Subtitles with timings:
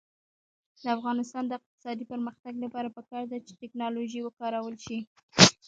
[0.83, 4.99] د افغانستان د اقتصادي پرمختګ لپاره پکار ده چې ټیکنالوژي وکارول شي.